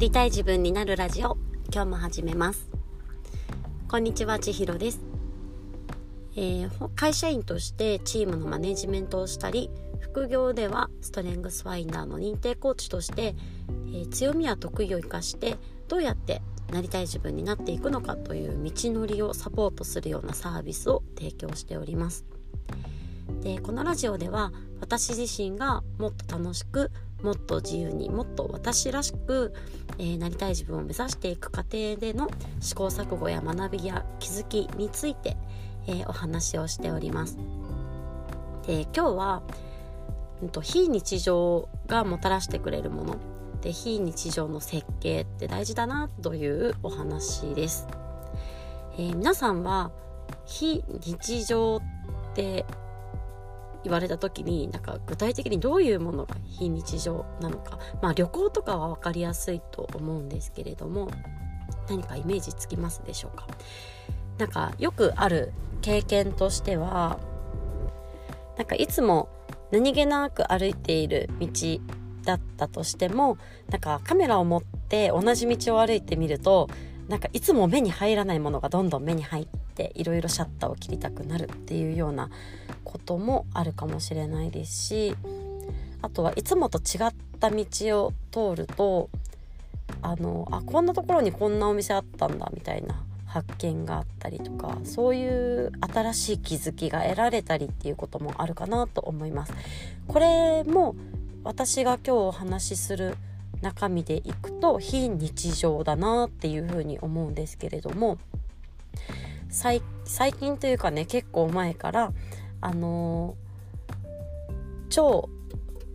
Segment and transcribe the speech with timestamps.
[0.00, 1.36] りたい自分になるラジオ。
[1.70, 2.70] 今日も始めます。
[3.86, 5.00] こんにちは千尋です、
[6.36, 9.68] えー会社員としてチームのマネジメントをしたり
[10.00, 13.34] 副業ではストレングスファインダーの認定コーチとして、
[13.68, 16.40] えー強みや得意を生かしてどうやって
[16.72, 22.24] なりたい自分になっていくのかという道のりをサポートするようなサービスを提供しております。
[23.42, 26.90] でこのラジオでは私自身がもっと楽しく
[27.22, 29.52] もっと自由にもっと私らしく、
[29.98, 35.36] えーなりたい自分を目指していく過程での試行錯誤や学びや気づきについて、
[35.86, 37.38] えーお話をしております。
[38.66, 39.42] で今日は、
[40.42, 43.16] うんと、非日常がもたらしてくれるもの
[43.62, 47.86] で非日常の設計って大事だなというお話です。
[48.94, 49.90] えー皆さんは
[50.46, 51.80] 非日常っ
[52.34, 52.64] て
[53.84, 57.78] 言われた時になんか具体的にどういうものが非日常なのか。
[58.02, 61.10] まあ旅行とかは分かりやすいと思うんですけれども
[61.88, 63.46] 何かイメージつきますでしょうか。
[64.38, 67.18] なんかよくある経験としては
[68.56, 69.28] なんかいつも
[69.70, 71.48] 何気なく歩いている道
[72.24, 73.38] だったとしても
[73.70, 76.68] なんかカメラを持って同じ道を歩いてみると
[77.10, 82.30] なんかいつも目に入らないものがどんどん目に入っていろいろシャッターを切りたくなるっていうような
[82.84, 85.16] こともあるかもしれないですし
[86.02, 87.64] あとはいつもと違った道
[88.04, 89.10] を通ると
[90.02, 99.52] あのあこんなところにこんなお店あったんだみたいな発見があったりとかそういう新しい気づきが得られたりっていうこともあるかなと思います。
[100.06, 100.94] これも
[101.42, 103.16] 私が今日お話しする
[103.60, 108.18] 中身でいくと非日常だなっていうふうに思うんですけれども
[109.50, 109.82] 最
[110.38, 112.12] 近というかね結構前から
[112.60, 113.50] あのー
[114.90, 115.30] 超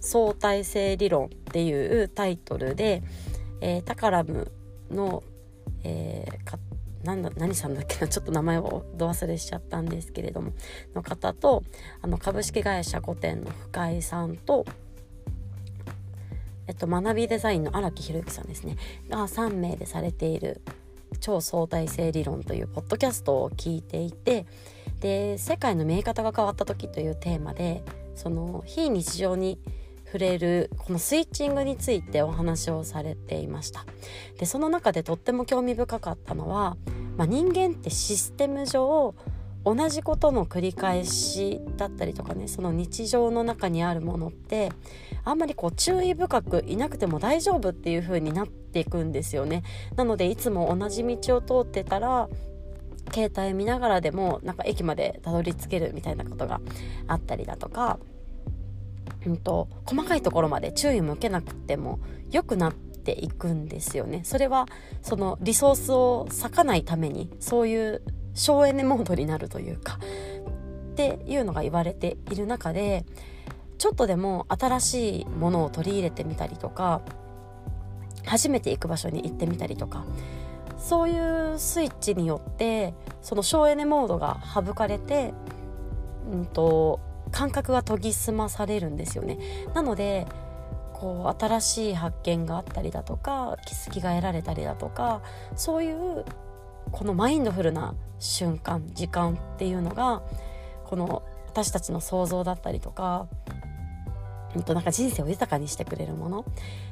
[0.00, 3.02] 相対性理論っていうタイトルで、
[3.60, 4.50] えータカラム
[4.90, 5.22] の、
[5.84, 6.58] えーか
[7.04, 10.52] なんだ何さんだっけなちょっと名前をど忘れしちゃったんですけれども
[10.94, 11.62] の方と
[12.02, 14.66] あの株式会社古典の深井さんと
[16.68, 18.76] えっと、学びデザインの荒木宏之さんですね。
[19.08, 20.60] が3名でされている
[21.20, 24.46] 超相対性理論というポッドキャストを聞いていて
[25.00, 27.82] で世界の見え方が変わった時というテーマで
[28.14, 29.58] その非日常に
[30.04, 33.84] 触れるこのスイッチングについてお話をされていました。
[34.38, 36.76] でその中でとっても興味深かったのは、
[37.16, 39.14] まあ、人間ってシステム上
[39.74, 44.72] 同じことの繰り返しだったりとかねその日常の中にあるものって
[45.24, 49.62] あんまりこう注意深くいなくても大丈夫っていう風になっていくんですよね。
[49.96, 52.28] なのでいつも同じ道を通ってたら
[53.12, 56.60] 携帯見ながらでもなんか駅までたどり着けるみたいなことが
[57.06, 57.98] あったりだとか、
[59.26, 62.00] うん、と細かいところまで注意向けなくても
[62.30, 64.22] 良くなっていくんですよね。
[64.24, 64.66] それは
[65.02, 68.02] そのリソースを割かないためにそういう
[68.38, 69.98] 省エネモードになるというか
[70.92, 73.04] っていうのが言われている中で
[73.78, 77.02] ちょっとでも新しいものを取り入れてみたりとか
[78.24, 80.04] 初めて行く場所に行ってみたりとか
[80.76, 85.34] そういうスイッチによってその省エネモードが省かれて、
[86.30, 87.00] うん、と
[87.32, 89.38] 感覚が研ぎ澄まされるんですよね。
[89.74, 90.26] なので
[90.94, 95.22] こう新しい発見があったりだとか気づきが得られたりだとか
[95.54, 96.24] そういう
[96.92, 100.22] このマインドフルな瞬間時間っていうのが
[100.84, 103.26] この私たちの想像だったりとか
[104.54, 106.44] うんとなんか人生を豊かにしてくれるもの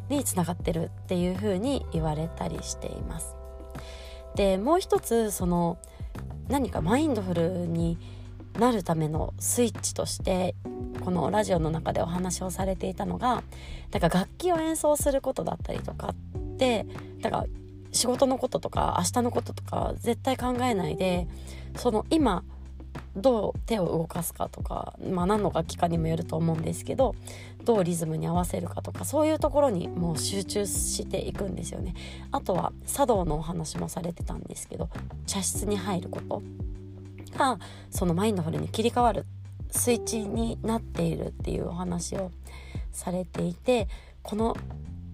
[0.09, 3.37] につながってるっていう風に言われたりしています。
[4.35, 5.79] でもう一つその
[6.49, 7.99] 何かマインドフルに
[8.59, 10.55] なるためのスイッチとして
[11.05, 13.43] このラジオの中でお話をされていたのが
[13.91, 16.87] だから楽器を演奏することだったりとかって
[17.21, 17.47] だから
[17.97, 21.27] 仕事のこととか明日のこととか絶対考えないで
[21.77, 22.45] その今
[23.17, 27.15] どう手を動かすかとか、まあ、何の楽器かにもよると思うんですけど
[27.65, 31.95] どうリズムに合わせるかとかそういうところにもう集中していくんですよね。
[32.31, 34.89] あとは茶道のお話もされてたんですけど
[35.27, 36.43] 茶室に入ること
[37.37, 37.59] が
[37.91, 39.25] そのマインドフルに切り替わる
[39.71, 42.31] スイッチになっているっていうお話を
[42.93, 43.89] されていて
[44.23, 44.57] この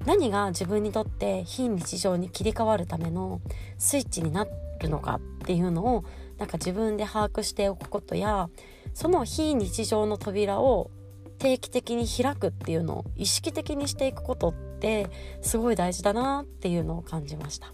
[0.07, 3.41] 何が自分にとって非日常に切り替わるための
[3.79, 4.47] スイッチにな
[4.81, 6.05] るのかっていうのを
[6.39, 8.49] なんか自分で把握しておくことや
[8.95, 10.91] その非日常の扉を
[11.39, 15.09] 定期的に開くっていうのを意識的にしていくことって
[15.41, 17.73] すごい大事だなっていうのを感じました。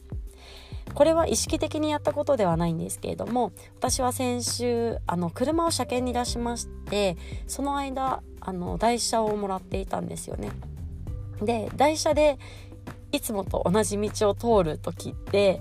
[0.95, 10.51] これは意識的にやったことではないんですけれども私は先週あの車を車検に出しましてその間あの台車をもらっていたんですよね。
[11.43, 12.39] で台車で
[13.13, 15.61] いつもと同じ道を通る時って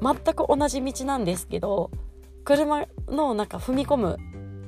[0.00, 1.90] 全く同じ道なんですけど
[2.44, 4.18] 車のなんか踏み込む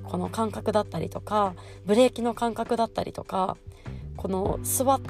[0.05, 1.55] この感覚だったりとか
[1.85, 3.57] ブレーキの感覚だったりとか
[4.17, 5.01] この座っ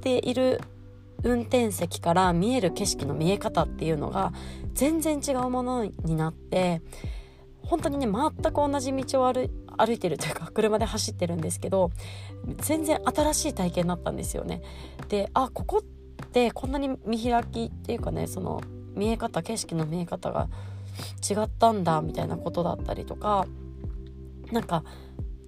[0.00, 0.60] ている
[1.22, 4.32] 運転席から見える景色の見え方っていうのが
[4.72, 6.80] 全然違うものになって
[7.62, 9.50] 本当にね全く同じ道を歩
[9.84, 11.90] 歩いてるというか 車で走ってるんですけど
[12.58, 14.62] 全然新しい体験になったんですよね。
[15.08, 18.60] であここってこんなに見開きっていうかねその
[18.94, 20.48] 見え方景色の見え方が
[21.28, 23.46] 違ったんだみたいなことだったりとか
[24.52, 24.84] なんか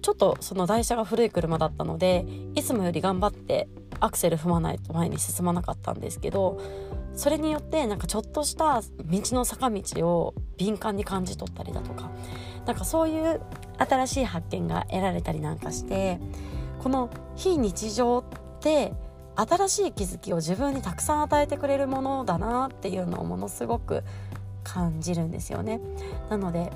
[0.01, 2.25] ちょっとその台車が古い車だったので
[2.55, 3.67] いつもより頑張って
[3.99, 6.59] アクセル踏まないと前に進まなかったんですけど
[7.15, 12.11] それによってなんかちょっとした道の坂道を敏感に感じ取ったりだとか
[12.65, 13.41] なんかそういう
[13.77, 16.19] 新しい発見が得られたりなんかして
[16.79, 18.23] この非日常っ
[18.59, 18.93] て
[19.35, 24.03] 新しい気づきを自分にたくさん与えてくれるものだなっていうのをものすごく
[24.63, 25.81] 感じるんですよね。
[26.29, 26.71] なので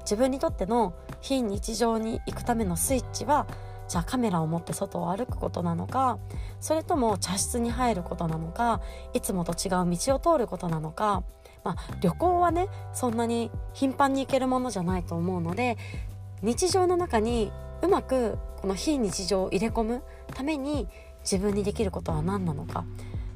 [0.00, 3.46] 自分にとっての非日常に行くためのスイッチは
[3.88, 6.18] じゃあカメラを持って外を歩くことなのか
[6.60, 8.80] それとも茶室に入ることなのか
[9.14, 11.22] いつもと違う道を通ることなのか、
[11.64, 15.76] まあ、旅行はねそんなに頻繁に行けるものじゃないと思うので
[16.42, 17.52] 日常の中に
[17.82, 20.02] うまくこの非日常を入れ込む
[20.34, 20.88] ために
[21.22, 22.84] 自分にできることは何なのか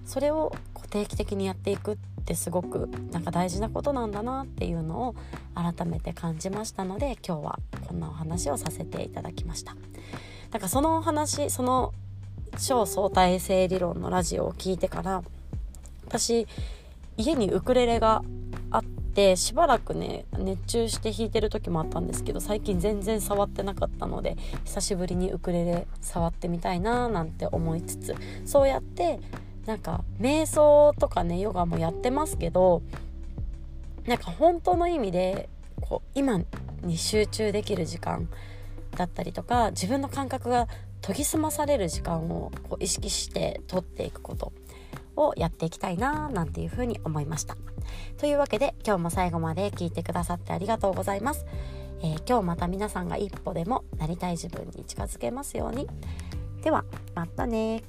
[0.04, 0.54] それを
[0.94, 5.14] 定期的にやっていくってすごくなんか大事なことなんだなっていうのを
[5.56, 9.74] 改めて感じましたので今日はこんなお話をさせていただきました。
[10.52, 11.92] だかそのお話その
[12.64, 15.24] 超相対性理論のラジオを聞いてから
[16.06, 16.46] 私
[17.16, 18.22] 家にウクレレが
[18.70, 28.14] あってしばらくね熱中して弾いてる時もあったんですけど最近全然触ってなかったので久しぶりにウクレレ触ってみたいななんて思いつつ
[28.44, 29.20] そうやって
[29.66, 32.82] なんか瞑想とかねヨガもやってますけど
[34.06, 35.48] なんか本当の意味で
[35.80, 36.40] こう今
[36.82, 38.28] に集中できる時間
[38.96, 40.68] だったりとか自分の感覚が
[41.00, 44.52] 研ぎ澄まされる時間をこう意識して取っていくこと。
[45.16, 47.56] をやっていきたいななんていうふうに思いました。
[48.18, 51.44] というわけで今日も最後まで聞いてくださってありがとうございます、
[52.00, 55.88] えー、今日また皆さんが一歩でもなりたい自分に近づけますように。
[56.62, 56.84] では
[57.14, 57.82] またね